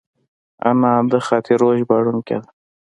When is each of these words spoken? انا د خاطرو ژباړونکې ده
انا 0.69 0.93
د 1.11 1.13
خاطرو 1.27 1.67
ژباړونکې 1.79 2.37
ده 2.41 2.49